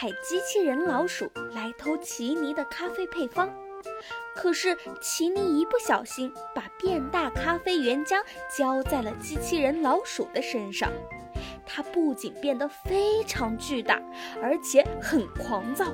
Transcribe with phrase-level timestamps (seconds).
[0.00, 3.50] 派机器人老鼠来偷奇尼的咖啡配方。
[4.34, 8.18] 可是奇尼一不小心把变大咖啡原浆
[8.56, 10.90] 浇在了机器人老鼠的身上，
[11.66, 14.00] 它不仅变得非常巨大，
[14.42, 15.84] 而且很狂躁，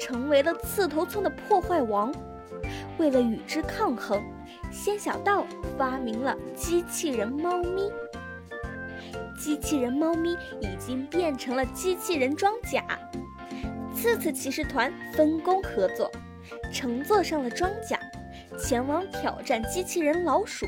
[0.00, 2.10] 成为了刺头村的破坏王。
[2.96, 4.24] 为了与之抗衡，
[4.72, 7.92] 仙小道发明了机器人猫咪。
[9.38, 12.84] 机器人猫咪已经变成了机器人装甲，
[13.94, 16.10] 次次骑士团分工合作。
[16.72, 17.98] 乘坐上了装甲，
[18.58, 20.66] 前往挑战机器人老鼠。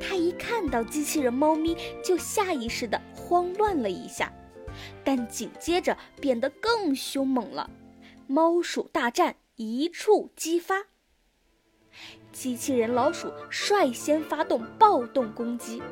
[0.00, 4.32] 他一看到机器人猫咪，就下意识地慌乱了一下，
[5.02, 7.70] 但紧接着变得更凶猛了。
[8.26, 10.84] 猫鼠大战一触即发，
[12.30, 15.82] 机器人老鼠率先发动暴动攻击，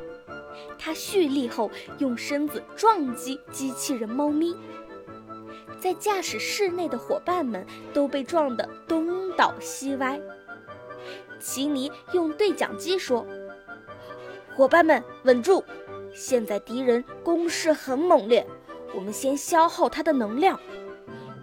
[0.79, 4.57] 它蓄力后用身子撞击机器人猫咪。
[5.79, 10.21] 在驾驶室内的伙伴们都被撞得东倒西歪。
[11.39, 13.27] 奇尼用对讲机说
[14.55, 15.65] ：“伙伴们，稳住！
[16.13, 18.47] 现在敌人攻势很猛烈，
[18.95, 20.61] 我们先消耗他的能量。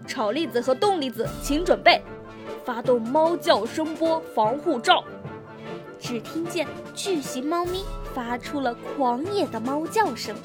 [0.05, 2.03] 炒粒子和冻粒子，请准备，
[2.63, 5.03] 发动猫叫声波防护罩。”
[5.99, 10.35] 只听见巨型猫咪发出了狂野的猫叫声，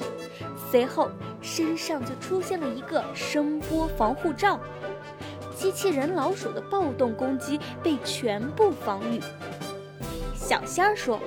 [0.71, 1.09] 随后。
[1.45, 4.57] 身上就出现了一个声波防护罩，
[5.57, 9.19] 机器人老鼠的暴动攻击被全部防御。
[10.33, 11.19] 小仙儿说：“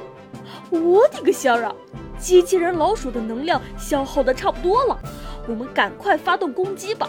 [0.72, 1.74] 我的个仙儿啊！
[2.18, 4.98] 机器人老鼠的能量消耗的差不多了，
[5.46, 7.06] 我们赶快发动攻击吧。”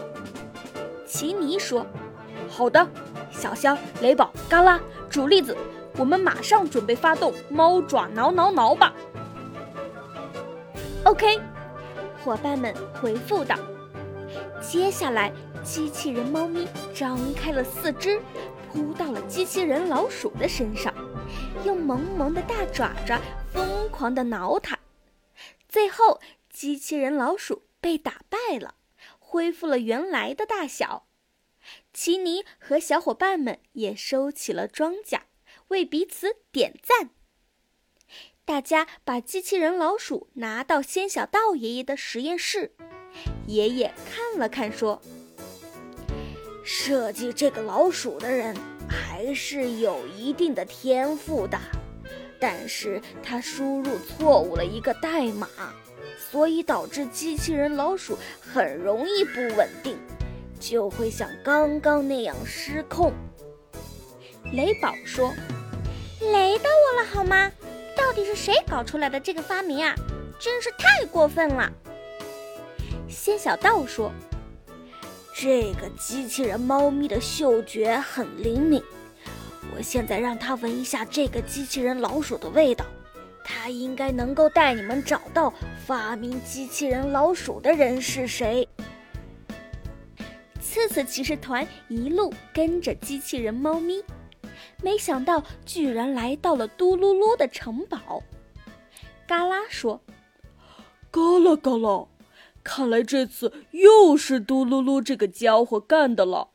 [1.08, 1.88] 奇尼说
[2.52, 2.86] ：“好的，
[3.32, 5.56] 小仙、雷宝、嘎啦、主粒子，
[5.98, 8.94] 我们马上准备发动猫爪挠挠挠吧。
[11.04, 11.39] ”OK。
[12.23, 13.56] 伙伴们回复道
[14.59, 15.31] ：“接下来，
[15.64, 18.22] 机器人猫咪张开了四肢，
[18.70, 20.94] 扑到了机器人老鼠的身上，
[21.64, 23.22] 用萌萌的大爪爪
[23.54, 24.77] 疯狂地挠它。
[25.70, 28.76] 最后，机器人老鼠被打败了，
[29.20, 31.08] 恢复了原来的大小。
[31.93, 35.23] 奇尼和小伙伴们也收起了装甲，
[35.70, 37.10] 为彼此点赞。”
[38.45, 42.72] 大家把机器人老鼠拿到仙小道爷爷的实验室，
[43.45, 45.02] 爷爷看了看，说
[46.64, 48.55] ：“设计这个老鼠的人
[48.88, 51.60] 还是有一定的天赋的，
[52.39, 55.49] 但是他输入错误了一个代码，
[56.17, 59.98] 所以导致机器人老鼠很容易不稳定，
[60.58, 63.11] 就会像刚刚那样失控。”
[64.54, 65.34] 雷宝说
[66.32, 67.52] ：“雷到我了，好吗？”
[67.98, 69.95] 到底是谁搞出来的这个发明啊？
[70.39, 71.71] 真是太过分了！
[73.10, 74.11] 仙小道说
[75.33, 78.83] ：“这个机器人猫咪的嗅觉很灵敏，
[79.76, 82.86] 我现在让它闻一下这个机器人老鼠的味道，
[83.43, 85.52] 它应该能够带你们找到
[85.87, 88.67] 发明机器人老鼠的人是谁。”
[90.61, 94.04] 刺刺骑士团一路跟着机器人猫咪。
[94.83, 98.21] 没想到，居然来到了嘟噜噜的城堡。
[99.27, 100.02] 嘎啦说
[101.11, 102.08] ：“嘎啦嘎啦，
[102.64, 106.49] 看来这次又是嘟噜噜这个家伙干的了。”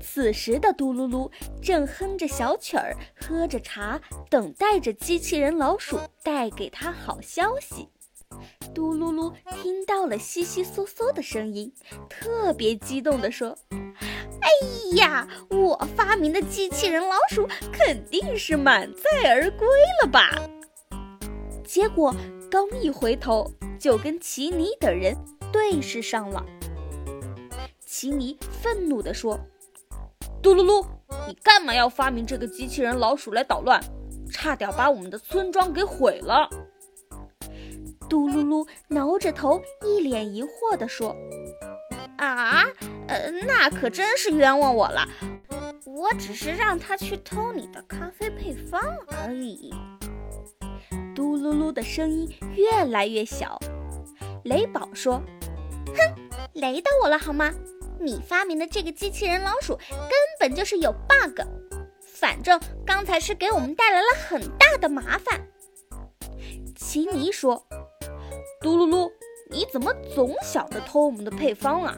[0.00, 1.30] 此时的嘟噜噜
[1.62, 4.00] 正哼着小曲儿，喝着茶，
[4.30, 7.88] 等待着机器人老鼠带给他好消息。
[8.74, 11.72] 嘟噜噜听到了窸窸窣窣的声音，
[12.08, 13.56] 特别激动地说。
[14.46, 14.52] 哎
[14.94, 19.66] 呀，我发明的机器人老鼠肯定是满载而归
[20.00, 20.30] 了吧？
[21.64, 22.14] 结果
[22.48, 25.16] 刚一回头，就跟奇尼等人
[25.50, 26.46] 对视上了。
[27.84, 29.36] 奇尼愤怒地说
[30.40, 30.86] ：“嘟噜噜，
[31.26, 33.82] 你干嘛要发明这个机器人老鼠来捣乱？
[34.30, 36.48] 差点把我们的村庄给毁了！”
[38.08, 41.16] 嘟噜噜挠着头，一脸疑惑地说。
[42.18, 42.64] 啊，
[43.08, 45.06] 呃，那可真是冤枉我了。
[45.84, 49.74] 我只是让他去偷你的咖啡配方而已。
[51.14, 53.58] 嘟噜噜的声音越来越小。
[54.44, 55.22] 雷宝说
[55.96, 57.52] ：“哼，雷到我了好吗？
[57.98, 61.40] 你发明的这个机器人老鼠根本就是有 bug。
[62.00, 65.48] 反正刚才是给我们带来了很大的麻烦。”
[66.76, 67.66] 奇尼说
[68.60, 69.10] ：“嘟噜噜。”
[69.56, 71.96] 你怎么总想着偷我们的配方啊？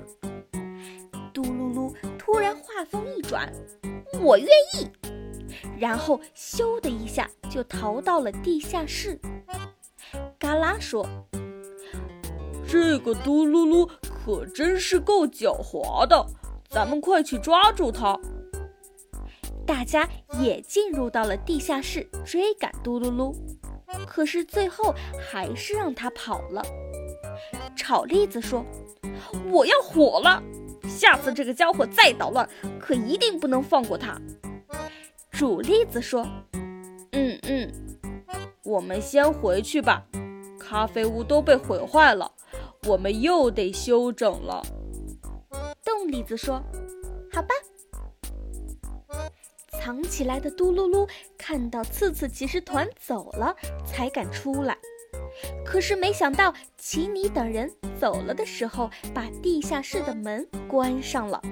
[1.35, 3.53] 嘟噜噜突然话锋一转，
[4.23, 4.47] 我愿
[4.77, 4.89] 意。
[5.77, 9.19] 然后咻的一下就逃到了地下室。
[10.39, 11.05] 嘎啦说
[12.71, 13.91] ：“这个嘟噜噜
[14.25, 16.25] 可真是够狡猾的，
[16.71, 18.17] 咱们快去抓住他！
[19.67, 20.09] 大家
[20.41, 23.35] 也进入到了地下室追赶嘟噜噜，
[24.07, 24.95] 可是最后
[25.29, 26.63] 还是让他跑了。
[27.89, 28.63] 炒栗子说
[29.51, 30.43] ：“我要火了，
[30.87, 32.47] 下次这个家伙再捣乱，
[32.79, 34.15] 可一定不能放过他。”
[35.33, 36.29] 煮栗子说
[37.13, 37.73] ：“嗯嗯，
[38.63, 40.05] 我们先回去吧，
[40.61, 42.31] 咖啡屋都被毁坏了。”
[42.87, 44.63] 我们又得修整了。
[45.83, 46.63] 冻栗子说
[47.33, 47.55] ：“好吧。”
[49.81, 51.09] 藏起来的嘟噜噜
[51.39, 53.57] 看到刺刺骑士团走了，
[53.87, 54.77] 才敢出来。
[55.65, 61.43] 可是没想到奇尼等人走了的时候，把地下室的门关上了。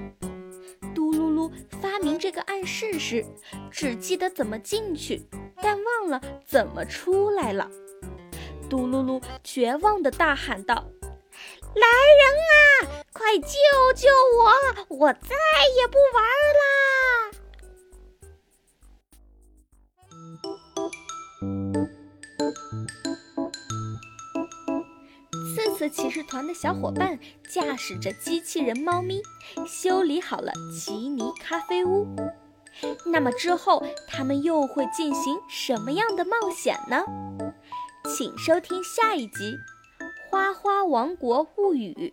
[0.95, 1.51] 嘟噜噜
[1.81, 3.25] 发明这个暗示时，
[3.69, 5.21] 只记得怎么进去，
[5.61, 7.69] 但忘了怎么出来了。
[8.69, 10.85] 嘟噜噜绝望地大喊道。
[11.75, 11.87] 来
[12.19, 13.03] 人啊！
[13.13, 13.47] 快救
[13.95, 14.09] 救
[14.39, 14.97] 我！
[14.97, 15.35] 我再
[15.77, 16.76] 也不玩啦！
[25.77, 29.21] 色骑士团的小伙伴驾驶着机器人猫咪，
[29.67, 32.07] 修理好了奇尼咖啡屋。
[33.05, 37.05] 那么之后，他们又会进行什么样的冒险呢？
[38.05, 39.55] 请收听下一集。
[40.31, 42.11] 《花花王国物语》